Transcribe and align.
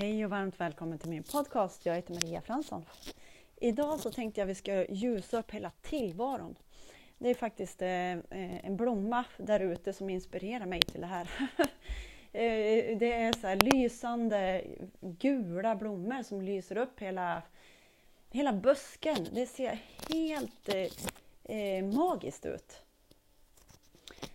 Hej 0.00 0.24
och 0.24 0.30
varmt 0.30 0.60
välkommen 0.60 0.98
till 0.98 1.10
min 1.10 1.22
podcast. 1.22 1.86
Jag 1.86 1.94
heter 1.94 2.14
Maria 2.14 2.40
Fransson. 2.40 2.84
Idag 3.56 4.00
så 4.00 4.10
tänkte 4.10 4.40
jag 4.40 4.46
att 4.46 4.50
vi 4.50 4.54
ska 4.54 4.86
ljusa 4.88 5.38
upp 5.38 5.50
hela 5.50 5.70
tillvaron. 5.82 6.54
Det 7.18 7.30
är 7.30 7.34
faktiskt 7.34 7.82
eh, 7.82 8.12
eh, 8.12 8.66
en 8.66 8.76
blomma 8.76 9.24
där 9.36 9.60
ute 9.60 9.92
som 9.92 10.10
inspirerar 10.10 10.66
mig 10.66 10.82
till 10.82 11.00
det 11.00 11.06
här. 11.06 11.30
Eh, 12.32 12.98
det 12.98 13.12
är 13.12 13.32
så 13.40 13.46
här 13.46 13.56
lysande 13.56 14.64
gula 15.00 15.76
blommor 15.76 16.22
som 16.22 16.42
lyser 16.42 16.76
upp 16.76 17.00
hela, 17.00 17.42
hela 18.30 18.52
busken. 18.52 19.26
Det 19.32 19.46
ser 19.46 19.78
helt 20.14 20.68
eh 21.44 21.84
magiskt 21.84 22.46
ut. 22.46 22.82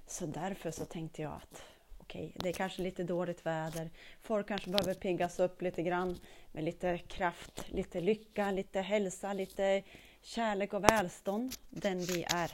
Så 0.07 0.25
därför 0.25 0.71
så 0.71 0.85
tänkte 0.85 1.21
jag 1.21 1.31
att 1.31 1.72
okej, 2.13 2.27
okay, 2.27 2.39
det 2.43 2.49
är 2.49 2.53
kanske 2.53 2.81
lite 2.81 3.03
dåligt 3.03 3.45
väder. 3.45 3.89
Folk 4.21 4.47
kanske 4.47 4.69
behöver 4.69 4.93
piggas 4.93 5.39
upp 5.39 5.61
lite 5.61 5.83
grann 5.83 6.19
med 6.51 6.63
lite 6.63 6.97
kraft, 6.97 7.69
lite 7.69 8.01
lycka, 8.01 8.51
lite 8.51 8.81
hälsa, 8.81 9.33
lite 9.33 9.83
kärlek 10.21 10.73
och 10.73 10.83
välstånd, 10.83 11.55
den 11.69 11.99
vi 11.99 12.23
är. 12.23 12.51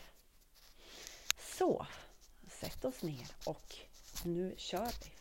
Så, 1.38 1.86
sätt 2.48 2.86
oss 2.86 3.04
ner 3.04 3.28
och 3.46 3.76
nu 4.26 4.54
kör 4.58 4.92
vi. 5.04 5.12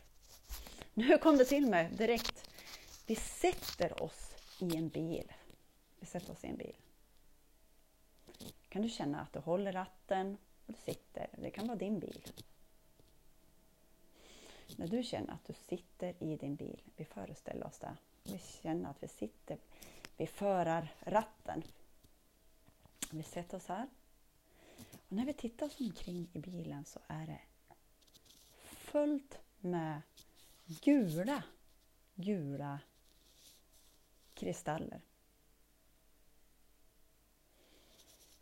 Nu 0.95 1.19
kom 1.19 1.39
det 1.39 1.45
till 1.45 1.67
mig 1.67 1.91
direkt. 1.99 2.51
Vi 3.07 3.15
sätter 3.15 4.03
oss 4.03 4.35
i 4.61 4.77
en 4.77 4.89
bil. 4.89 5.33
Vi 6.01 6.07
sätter 6.07 6.33
oss 6.33 6.45
i 6.45 6.47
en 6.47 6.57
bil. 6.57 6.77
Kan 8.69 8.83
du 8.83 8.89
känna 8.89 9.21
att 9.21 9.33
du 9.33 9.39
håller 9.39 9.73
ratten 9.73 10.37
och 10.67 10.73
du 10.73 10.93
sitter. 10.93 11.29
Det 11.39 11.51
kan 11.51 11.67
vara 11.67 11.79
din 11.79 11.99
bil. 11.99 12.23
När 14.79 14.89
du 14.89 15.03
känner 15.03 15.33
att 15.33 15.45
du 15.45 15.53
sitter 15.53 16.23
i 16.23 16.37
din 16.37 16.57
bil, 16.57 16.83
vi 16.97 17.05
föreställer 17.05 17.67
oss 17.67 17.79
det, 17.79 17.97
vi 18.25 18.39
känner 18.39 18.91
att 18.91 19.03
vi 19.03 19.09
sitter 19.09 19.59
vid 20.17 20.29
förarratten. 20.29 21.63
Vi 23.11 23.23
sätter 23.23 23.57
oss 23.57 23.67
här. 23.67 23.89
Och 25.09 25.13
när 25.13 25.27
vi 25.27 25.33
tittar 25.33 25.67
oss 25.67 25.81
omkring 25.81 26.29
i 26.33 26.39
bilen 26.39 26.85
så 26.85 27.01
är 27.07 27.27
det 27.27 27.41
fullt 28.63 29.39
med 29.59 30.03
gula, 30.67 31.43
gula 32.15 32.81
kristaller. 34.35 35.01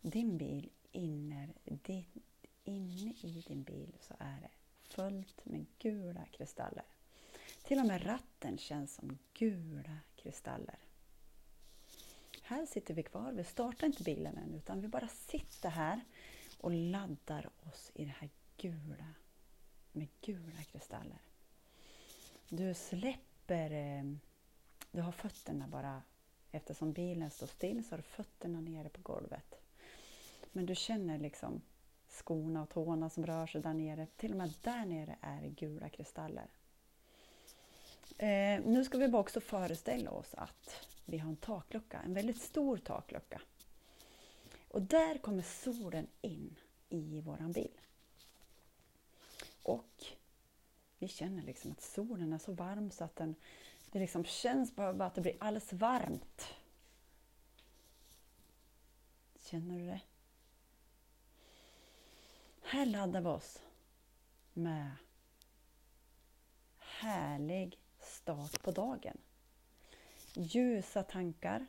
Din 0.00 0.38
bil 0.38 0.70
inne, 0.92 1.48
inne 2.64 3.14
i 3.22 3.44
din 3.46 3.62
bil 3.62 3.92
så 4.00 4.14
är 4.18 4.40
det 4.40 4.50
fullt 4.96 5.44
med 5.44 5.66
gula 5.78 6.26
kristaller. 6.32 6.84
Till 7.64 7.78
och 7.78 7.86
med 7.86 8.06
ratten 8.06 8.58
känns 8.58 8.94
som 8.94 9.18
gula 9.34 9.98
kristaller. 10.16 10.78
Här 12.42 12.66
sitter 12.66 12.94
vi 12.94 13.02
kvar, 13.02 13.32
vi 13.32 13.44
startar 13.44 13.86
inte 13.86 14.02
bilen 14.02 14.38
än 14.38 14.54
utan 14.54 14.80
vi 14.80 14.88
bara 14.88 15.08
sitter 15.08 15.68
här 15.68 16.00
och 16.60 16.72
laddar 16.72 17.50
oss 17.68 17.90
i 17.94 18.04
det 18.04 18.14
här 18.18 18.30
gula 18.56 19.14
med 19.92 20.08
gula 20.20 20.62
kristaller. 20.72 21.20
Du 22.48 22.74
släpper, 22.74 23.70
eh, 23.70 24.04
du 24.90 25.00
har 25.00 25.12
fötterna 25.12 25.68
bara, 25.68 26.02
eftersom 26.50 26.92
bilen 26.92 27.30
står 27.30 27.46
still 27.46 27.84
så 27.84 27.90
har 27.90 27.98
du 27.98 28.02
fötterna 28.02 28.60
nere 28.60 28.88
på 28.88 29.00
golvet. 29.02 29.54
Men 30.52 30.66
du 30.66 30.74
känner 30.74 31.18
liksom 31.18 31.62
skorna 32.16 32.62
och 32.62 32.68
tårna 32.68 33.10
som 33.10 33.26
rör 33.26 33.46
sig 33.46 33.60
där 33.60 33.74
nere. 33.74 34.06
Till 34.16 34.30
och 34.30 34.38
med 34.38 34.52
där 34.62 34.86
nere 34.86 35.16
är 35.20 35.42
det 35.42 35.48
gula 35.48 35.88
kristaller. 35.88 36.46
Eh, 38.18 38.60
nu 38.64 38.84
ska 38.84 38.98
vi 38.98 39.08
bara 39.08 39.20
också 39.22 39.40
föreställa 39.40 40.10
oss 40.10 40.34
att 40.34 40.86
vi 41.04 41.18
har 41.18 41.28
en 41.28 41.36
taklucka, 41.36 42.00
en 42.04 42.14
väldigt 42.14 42.42
stor 42.42 42.76
taklucka. 42.76 43.40
Och 44.68 44.82
där 44.82 45.18
kommer 45.18 45.42
solen 45.42 46.06
in 46.20 46.56
i 46.88 47.20
våran 47.20 47.52
bil. 47.52 47.80
Och 49.62 50.04
vi 50.98 51.08
känner 51.08 51.42
liksom 51.42 51.72
att 51.72 51.82
solen 51.82 52.32
är 52.32 52.38
så 52.38 52.52
varm 52.52 52.90
så 52.90 53.04
att 53.04 53.16
den, 53.16 53.34
det 53.90 53.98
liksom 53.98 54.24
känns 54.24 54.76
bara 54.76 55.06
att 55.06 55.14
det 55.14 55.20
blir 55.20 55.36
alldeles 55.40 55.72
varmt. 55.72 56.46
Känner 59.38 59.78
du 59.78 59.86
det? 59.86 60.00
Här 62.68 62.86
laddar 62.86 63.20
vi 63.20 63.28
oss 63.28 63.62
med 64.52 64.90
härlig 66.78 67.78
start 67.98 68.62
på 68.62 68.70
dagen. 68.70 69.18
Ljusa 70.34 71.02
tankar, 71.02 71.66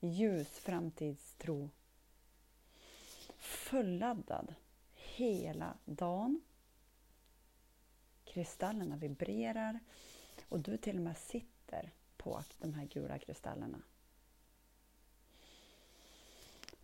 ljus 0.00 0.48
framtidstro. 0.48 1.70
Fulladdad 3.36 4.54
hela 4.94 5.78
dagen. 5.84 6.40
Kristallerna 8.24 8.96
vibrerar 8.96 9.80
och 10.48 10.60
du 10.60 10.76
till 10.76 10.96
och 10.96 11.02
med 11.02 11.16
sitter 11.16 11.92
på 12.16 12.44
de 12.58 12.74
här 12.74 12.84
gula 12.84 13.18
kristallerna. 13.18 13.82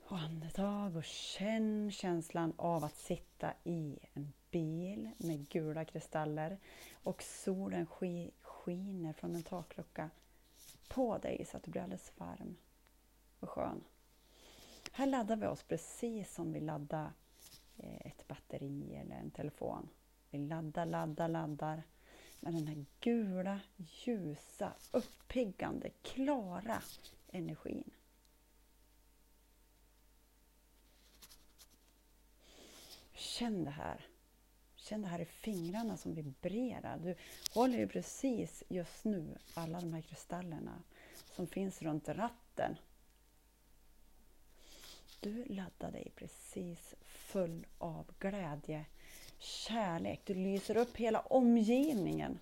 Och 0.04 0.18
andetag 0.58 0.96
och 0.96 1.04
känn 1.04 1.90
känslan 1.90 2.52
av 2.56 2.84
att 2.84 2.96
sitta 2.96 3.52
i 3.64 3.98
en 4.12 4.32
bil 4.50 5.10
med 5.18 5.48
gula 5.48 5.84
kristaller 5.84 6.58
och 6.92 7.22
solen 7.22 7.86
skiner 8.42 9.12
från 9.12 9.34
en 9.34 9.42
taklucka 9.42 10.10
på 10.88 11.18
dig 11.18 11.46
så 11.50 11.56
att 11.56 11.62
du 11.62 11.70
blir 11.70 11.82
alldeles 11.82 12.12
varm 12.16 12.56
och 13.40 13.50
skön. 13.50 13.84
Här 14.92 15.06
laddar 15.06 15.36
vi 15.36 15.46
oss 15.46 15.62
precis 15.62 16.34
som 16.34 16.52
vi 16.52 16.60
laddar 16.60 17.12
eh, 17.76 18.06
ett 18.06 18.28
batteri 18.28 18.94
eller 18.94 19.16
en 19.16 19.30
telefon. 19.30 19.88
Vi 20.30 20.38
laddar, 20.38 20.86
laddar, 20.86 21.28
laddar 21.28 21.82
med 22.40 22.54
den 22.54 22.66
här 22.66 22.84
gula, 23.00 23.60
ljusa, 23.76 24.72
uppiggande, 24.92 25.90
klara 26.02 26.82
energin. 27.28 27.90
Känn 33.30 33.64
det 33.64 33.70
här. 33.70 34.06
Känn 34.76 35.02
det 35.02 35.08
här 35.08 35.18
i 35.18 35.24
fingrarna 35.24 35.96
som 35.96 36.14
vibrerar. 36.14 36.98
Du 36.98 37.14
håller 37.54 37.78
ju 37.78 37.88
precis 37.88 38.62
just 38.68 39.04
nu 39.04 39.38
alla 39.54 39.80
de 39.80 39.92
här 39.92 40.00
kristallerna 40.00 40.82
som 41.34 41.46
finns 41.46 41.82
runt 41.82 42.08
ratten. 42.08 42.76
Du 45.20 45.44
laddar 45.44 45.92
dig 45.92 46.12
precis 46.16 46.94
full 47.02 47.66
av 47.78 48.06
glädje, 48.18 48.84
kärlek. 49.38 50.20
Du 50.24 50.34
lyser 50.34 50.76
upp 50.76 50.96
hela 50.96 51.20
omgivningen 51.20 52.38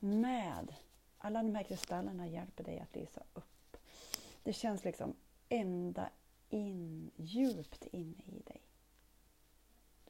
med 0.00 0.74
alla 1.18 1.42
de 1.42 1.54
här 1.54 1.62
kristallerna 1.62 2.28
hjälper 2.28 2.64
dig 2.64 2.80
att 2.80 2.96
lysa 2.96 3.22
upp. 3.34 3.76
Det 4.42 4.52
känns 4.52 4.84
liksom 4.84 5.14
ända 5.48 6.10
in, 6.50 7.10
djupt 7.16 7.86
inne 7.86 8.22
i 8.26 8.42
dig. 8.46 8.69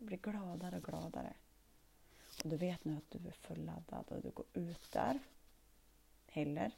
Du 0.01 0.07
blir 0.07 0.19
gladare 0.19 0.77
och 0.77 0.85
gladare. 0.85 1.33
Och 2.45 2.51
du 2.51 2.57
vet 2.57 2.85
nu 2.85 2.97
att 2.97 3.11
du 3.11 3.29
är 3.29 3.33
fulladdad 3.33 4.05
och 4.09 4.23
du 4.23 4.31
går 4.31 4.47
ut 4.53 4.93
där. 4.93 5.19
Eller 6.27 6.71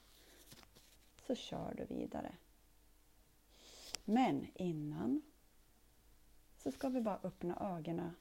så 1.26 1.34
kör 1.34 1.74
du 1.74 1.84
vidare. 1.94 2.34
Men 4.04 4.46
innan 4.54 5.22
så 6.58 6.72
ska 6.72 6.88
vi 6.88 7.00
bara 7.00 7.18
öppna 7.22 7.76
ögonen, 7.76 8.16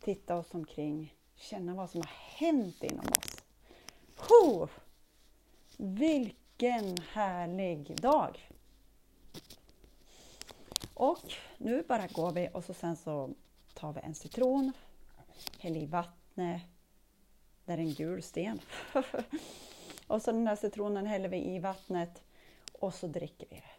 titta 0.00 0.36
oss 0.36 0.54
omkring, 0.54 1.14
känna 1.36 1.74
vad 1.74 1.90
som 1.90 2.00
har 2.00 2.10
hänt 2.38 2.82
inom 2.82 3.06
oss. 3.06 3.42
Ho! 4.16 4.68
Vilken 5.76 6.96
härlig 6.96 8.00
dag! 8.00 8.50
Och 10.94 11.32
nu 11.58 11.82
bara 11.88 12.06
går 12.06 12.32
vi 12.32 12.48
och 12.52 12.64
så 12.64 12.74
sen 12.74 12.96
så 12.96 13.34
tar 13.84 13.92
vi 13.92 14.00
en 14.00 14.14
citron, 14.14 14.72
häller 15.58 15.80
i 15.80 15.86
vattnet, 15.86 16.62
Det 17.64 17.72
är 17.72 17.78
en 17.78 17.94
gul 17.94 18.22
sten. 18.22 18.60
och 20.06 20.22
så 20.22 20.32
den 20.32 20.46
här 20.46 20.56
citronen 20.56 21.06
häller 21.06 21.28
vi 21.28 21.54
i 21.54 21.58
vattnet 21.58 22.22
och 22.72 22.94
så 22.94 23.06
dricker 23.06 23.46
vi 23.50 23.56
det. 23.56 23.74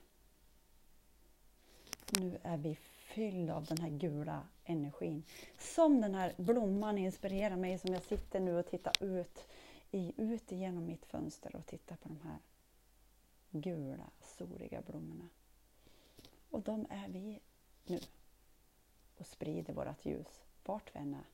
Nu 2.21 2.37
är 2.43 2.57
vi 2.57 2.75
fyllda 2.75 3.55
av 3.55 3.65
den 3.65 3.77
här 3.77 3.89
gula 3.89 4.47
energin. 4.65 5.23
Som 5.59 6.01
den 6.01 6.15
här 6.15 6.33
blomman 6.37 6.97
inspirerar 6.97 7.55
mig 7.55 7.79
som 7.79 7.93
jag 7.93 8.03
sitter 8.03 8.39
nu 8.39 8.59
och 8.59 8.67
tittar 8.67 9.03
ut, 9.03 9.47
i, 9.91 10.13
ut 10.17 10.51
genom 10.51 10.85
mitt 10.85 11.05
fönster 11.05 11.55
och 11.55 11.65
tittar 11.65 11.95
på 11.95 12.09
de 12.09 12.19
här 12.23 12.37
gula, 13.51 14.09
soliga 14.37 14.81
blommorna. 14.81 15.29
Och 16.49 16.61
de 16.61 16.87
är 16.89 17.07
vi 17.07 17.39
nu 17.85 17.99
och 19.17 19.25
sprider 19.25 19.73
vårt 19.73 20.05
ljus 20.05 20.43
vart 20.65 20.95
vi 20.95 20.99
än 20.99 21.13
är. 21.13 21.25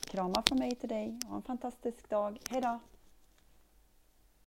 Kramar 0.00 0.42
från 0.42 0.58
mig 0.58 0.74
till 0.74 0.88
dig 0.88 1.20
och 1.28 1.36
en 1.36 1.42
fantastisk 1.42 2.08
dag. 2.10 2.38
Hejdå! 2.50 2.80